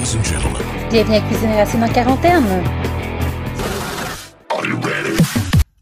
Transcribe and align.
Ladies 0.00 0.16
and 0.16 0.24
gentlemen. 0.24 0.62
Bienvenue 0.90 1.16
à 1.16 1.20
Cuisine 1.20 1.50
Racine 1.50 1.84
en 1.84 1.88
quarantaine. 1.92 2.64
Are 4.48 4.66
you 4.66 4.80
ready? 4.80 5.22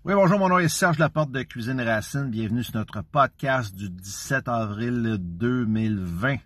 Oui, 0.05 0.15
bonjour, 0.15 0.41
mon 0.41 0.49
nom 0.49 0.59
est 0.59 0.67
Serge 0.67 0.99
Laporte 0.99 1.31
de 1.31 1.45
Cuisine 1.45 1.81
Racine. 1.81 2.29
Bienvenue 2.29 2.65
sur 2.65 2.75
notre 2.75 3.03
podcast 3.03 3.73
du 3.77 3.89
17 3.89 4.49
avril 4.49 5.19
2020. 5.21 6.39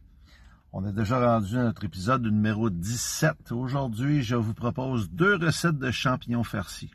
On 0.74 0.86
est 0.86 0.92
déjà 0.92 1.18
rendu 1.18 1.56
à 1.56 1.62
notre 1.62 1.82
épisode 1.84 2.22
numéro 2.24 2.68
17. 2.68 3.52
Aujourd'hui, 3.52 4.22
je 4.22 4.36
vous 4.36 4.52
propose 4.52 5.08
deux 5.10 5.36
recettes 5.36 5.78
de 5.78 5.90
champignons 5.90 6.44
farcis. 6.44 6.90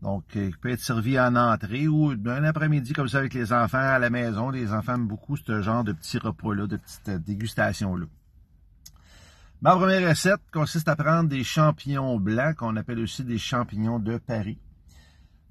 Donc, 0.00 0.24
euh, 0.34 0.50
qui 0.50 0.56
peut 0.56 0.70
être 0.70 0.80
servi 0.80 1.20
en 1.20 1.36
entrée 1.36 1.88
ou 1.88 2.14
un 2.24 2.44
après-midi 2.44 2.94
comme 2.94 3.08
ça 3.08 3.18
avec 3.18 3.34
les 3.34 3.52
enfants 3.52 3.76
à 3.76 3.98
la 3.98 4.08
maison. 4.08 4.48
Les 4.48 4.72
enfants 4.72 4.94
aiment 4.94 5.08
beaucoup 5.08 5.36
ce 5.36 5.60
genre 5.60 5.84
de 5.84 5.92
petits 5.92 6.16
repas-là, 6.16 6.66
de 6.66 6.78
petites 6.78 7.10
euh, 7.10 7.18
dégustations-là. 7.18 8.06
Ma 9.62 9.76
première 9.76 10.08
recette 10.08 10.40
consiste 10.54 10.88
à 10.88 10.96
prendre 10.96 11.28
des 11.28 11.44
champignons 11.44 12.18
blancs, 12.18 12.56
qu'on 12.56 12.76
appelle 12.76 13.00
aussi 13.00 13.24
des 13.24 13.36
champignons 13.36 13.98
de 13.98 14.16
Paris. 14.16 14.58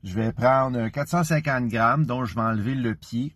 Je 0.03 0.15
vais 0.15 0.33
prendre 0.33 0.87
450 0.87 1.67
grammes, 1.67 2.07
dont 2.07 2.25
je 2.25 2.33
vais 2.33 2.41
enlever 2.41 2.73
le 2.73 2.95
pied. 2.95 3.35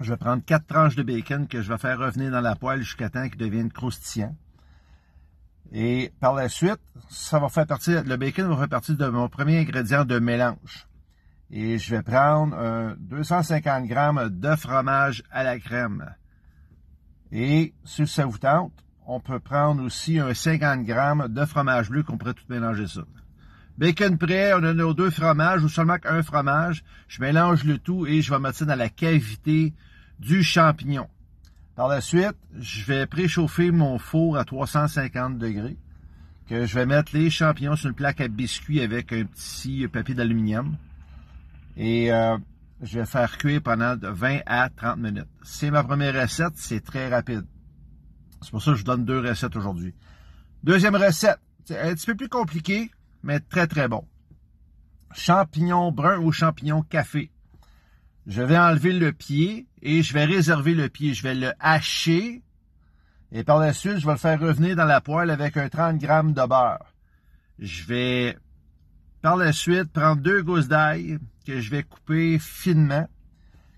Je 0.00 0.10
vais 0.10 0.16
prendre 0.16 0.44
quatre 0.44 0.66
tranches 0.66 0.96
de 0.96 1.04
bacon 1.04 1.46
que 1.46 1.62
je 1.62 1.72
vais 1.72 1.78
faire 1.78 2.00
revenir 2.00 2.32
dans 2.32 2.40
la 2.40 2.56
poêle 2.56 2.82
jusqu'à 2.82 3.10
temps 3.10 3.28
qu'ils 3.28 3.38
deviennent 3.38 3.70
croustillants. 3.70 4.34
Et 5.70 6.12
par 6.18 6.34
la 6.34 6.48
suite, 6.48 6.80
ça 7.08 7.38
va 7.38 7.48
faire 7.48 7.66
partie, 7.66 7.92
le 7.92 8.16
bacon 8.16 8.48
va 8.48 8.56
faire 8.56 8.68
partie 8.68 8.96
de 8.96 9.06
mon 9.06 9.28
premier 9.28 9.60
ingrédient 9.60 10.04
de 10.04 10.18
mélange. 10.18 10.88
Et 11.48 11.78
je 11.78 11.94
vais 11.94 12.02
prendre 12.02 12.56
euh, 12.58 12.96
250 12.98 13.86
grammes 13.86 14.30
de 14.30 14.56
fromage 14.56 15.22
à 15.30 15.44
la 15.44 15.60
crème. 15.60 16.12
Et 17.30 17.72
si 17.84 18.08
ça 18.08 18.26
vous 18.26 18.38
tente, 18.38 18.72
on 19.12 19.18
peut 19.18 19.40
prendre 19.40 19.82
aussi 19.82 20.20
un 20.20 20.32
50 20.32 20.84
grammes 20.84 21.26
de 21.28 21.44
fromage 21.44 21.90
bleu 21.90 22.04
qu'on 22.04 22.16
pourrait 22.16 22.34
tout 22.34 22.44
mélanger 22.48 22.86
ça. 22.86 23.00
Bacon 23.76 24.16
prêt, 24.16 24.52
on 24.54 24.62
a 24.62 24.72
nos 24.72 24.94
deux 24.94 25.10
fromages 25.10 25.64
ou 25.64 25.68
seulement 25.68 25.98
qu'un 25.98 26.22
fromage. 26.22 26.84
Je 27.08 27.20
mélange 27.20 27.64
le 27.64 27.78
tout 27.78 28.06
et 28.06 28.22
je 28.22 28.30
vais 28.32 28.38
mettre 28.38 28.58
ça 28.58 28.66
dans 28.66 28.76
la 28.76 28.88
cavité 28.88 29.74
du 30.20 30.44
champignon. 30.44 31.08
Par 31.74 31.88
la 31.88 32.00
suite, 32.00 32.36
je 32.56 32.84
vais 32.84 33.06
préchauffer 33.06 33.72
mon 33.72 33.98
four 33.98 34.36
à 34.36 34.44
350 34.44 35.38
degrés, 35.38 35.76
que 36.48 36.66
je 36.66 36.74
vais 36.76 36.86
mettre 36.86 37.10
les 37.12 37.30
champignons 37.30 37.74
sur 37.74 37.88
une 37.88 37.96
plaque 37.96 38.20
à 38.20 38.28
biscuits 38.28 38.80
avec 38.80 39.12
un 39.12 39.24
petit 39.24 39.88
papier 39.88 40.14
d'aluminium. 40.14 40.76
Et 41.76 42.12
euh, 42.12 42.38
je 42.80 43.00
vais 43.00 43.06
faire 43.06 43.38
cuire 43.38 43.60
pendant 43.60 43.96
de 43.96 44.06
20 44.06 44.42
à 44.46 44.68
30 44.68 44.98
minutes. 44.98 45.26
C'est 45.42 45.72
ma 45.72 45.82
première 45.82 46.14
recette, 46.14 46.52
c'est 46.54 46.84
très 46.84 47.08
rapide. 47.08 47.44
C'est 48.42 48.50
pour 48.50 48.62
ça 48.62 48.72
que 48.72 48.78
je 48.78 48.84
donne 48.84 49.04
deux 49.04 49.20
recettes 49.20 49.56
aujourd'hui. 49.56 49.94
Deuxième 50.62 50.96
recette, 50.96 51.40
c'est 51.64 51.78
un 51.78 51.94
petit 51.94 52.06
peu 52.06 52.14
plus 52.14 52.28
compliqué, 52.28 52.90
mais 53.22 53.40
très 53.40 53.66
très 53.66 53.88
bon. 53.88 54.06
Champignons 55.12 55.92
bruns 55.92 56.18
ou 56.18 56.32
champignons 56.32 56.82
café. 56.82 57.30
Je 58.26 58.42
vais 58.42 58.58
enlever 58.58 58.92
le 58.92 59.12
pied 59.12 59.66
et 59.82 60.02
je 60.02 60.14
vais 60.14 60.24
réserver 60.24 60.74
le 60.74 60.88
pied. 60.88 61.14
Je 61.14 61.22
vais 61.22 61.34
le 61.34 61.52
hacher 61.58 62.42
et 63.32 63.44
par 63.44 63.58
la 63.58 63.72
suite, 63.72 63.98
je 63.98 64.06
vais 64.06 64.12
le 64.12 64.18
faire 64.18 64.40
revenir 64.40 64.74
dans 64.74 64.84
la 64.84 65.00
poêle 65.00 65.30
avec 65.30 65.56
un 65.56 65.68
30 65.68 65.98
grammes 65.98 66.32
de 66.32 66.46
beurre. 66.46 66.92
Je 67.58 67.84
vais 67.84 68.36
par 69.22 69.36
la 69.36 69.52
suite 69.52 69.92
prendre 69.92 70.20
deux 70.20 70.42
gousses 70.42 70.66
d'ail 70.66 71.18
que 71.46 71.60
je 71.60 71.70
vais 71.70 71.84
couper 71.84 72.38
finement, 72.40 73.08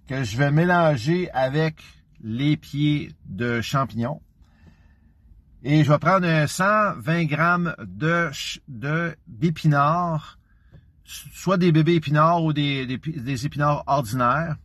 que 0.09 0.25
je 0.25 0.37
vais 0.39 0.51
mélanger 0.51 1.31
avec 1.33 1.83
les 2.23 2.57
pieds 2.57 3.15
de 3.27 3.61
champignons. 3.61 4.23
Et 5.65 5.85
je 5.85 5.93
vais 5.93 5.99
prendre 5.99 6.27
un 6.27 6.49
120 6.49 7.25
grammes 7.27 7.75
de, 7.79 8.31
de 8.67 9.17
d'épinards, 9.29 10.39
soit 11.05 11.57
des 11.57 11.71
bébés 11.71 11.95
épinards 11.95 12.43
ou 12.43 12.53
des, 12.53 12.99
épinards 13.47 13.85
ordinaires, 13.87 14.57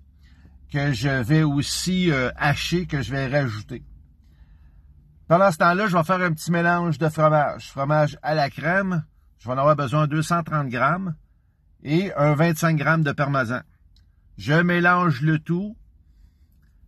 que 0.72 0.94
je 0.94 1.22
vais 1.22 1.44
aussi 1.44 2.12
euh, 2.12 2.32
hacher, 2.36 2.88
que 2.88 3.04
je 3.04 3.12
vais 3.12 3.28
rajouter. 3.28 3.84
Pendant 5.28 5.52
ce 5.52 5.58
temps-là, 5.58 5.88
je 5.88 5.96
vais 5.96 6.04
faire 6.04 6.22
un 6.22 6.34
petit 6.34 6.52
mélange 6.52 6.98
de 6.98 7.10
fromage. 7.10 7.70
Fromage 7.70 8.18
à 8.24 8.34
la 8.34 8.50
crème, 8.50 9.06
je 9.38 9.48
vais 9.48 9.54
en 9.54 9.58
avoir 9.58 9.76
besoin 9.76 10.08
de 10.08 10.16
230 10.16 10.68
grammes 10.68 11.16
et 11.84 12.12
un 12.16 12.34
25 12.34 12.76
grammes 12.76 13.04
de 13.04 13.12
parmesan. 13.12 13.62
Je 14.38 14.54
mélange 14.54 15.22
le 15.22 15.38
tout 15.38 15.78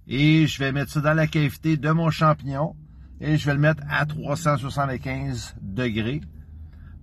et 0.08 0.48
je 0.48 0.58
vais 0.58 0.72
mettre 0.72 0.94
ça 0.94 1.02
dans 1.02 1.14
la 1.14 1.28
cavité 1.28 1.78
de 1.78 1.92
mon 1.92 2.09
champignon 2.09 2.75
et 3.22 3.38
je 3.38 3.46
vais 3.46 3.53
le 3.53 3.59
mettre 3.59 3.84
à 3.90 4.06
375 4.06 5.56
degrés 5.62 6.22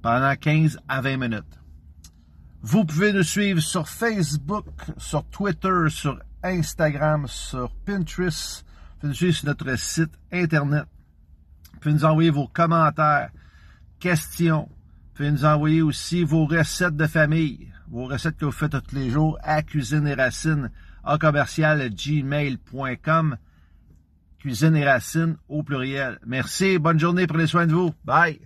pendant 0.03 0.34
15 0.34 0.78
à 0.88 1.00
20 1.00 1.16
minutes. 1.16 1.60
Vous 2.62 2.84
pouvez 2.84 3.12
nous 3.12 3.22
suivre 3.22 3.60
sur 3.60 3.88
Facebook, 3.88 4.66
sur 4.97 5.25
Twitter, 5.28 5.88
sur 5.88 6.19
Instagram, 6.43 7.27
sur 7.28 7.71
Pinterest. 7.84 8.65
Vous 8.66 9.00
pouvez 9.00 9.09
nous 9.09 9.15
suivre 9.15 9.37
sur 9.37 9.47
notre 9.47 9.78
site 9.78 10.12
Internet. 10.32 10.87
Vous 11.75 11.81
pouvez 11.81 11.94
nous 11.94 12.04
envoyer 12.04 12.31
vos 12.31 12.48
commentaires, 12.48 13.31
questions. 14.00 14.69
Vous 14.69 15.15
pouvez 15.15 15.31
nous 15.31 15.44
envoyer 15.44 15.83
aussi 15.83 16.25
vos 16.25 16.47
recettes 16.47 16.97
de 16.97 17.06
famille, 17.06 17.72
vos 17.88 18.06
recettes 18.06 18.37
que 18.37 18.47
vous 18.47 18.53
faites 18.53 18.72
tous 18.72 18.97
les 18.97 19.10
jours 19.10 19.38
à 19.43 19.62
Cuisine 19.62 20.06
et 20.06 20.15
Racines, 20.15 20.71
à 21.04 21.19
commercial 21.19 21.88
gmail.com. 21.91 23.37
Cuisine 24.47 24.77
et 24.77 24.84
Racines 24.84 25.39
au 25.49 25.65
pluriel. 25.65 26.21
Merci, 26.25 26.79
bonne 26.79 27.01
journée, 27.01 27.27
prenez 27.27 27.49
soin 27.49 27.67
de 27.67 27.73
vous. 27.73 27.93
Bye! 28.05 28.39